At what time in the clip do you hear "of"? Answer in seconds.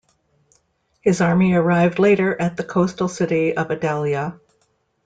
3.55-3.69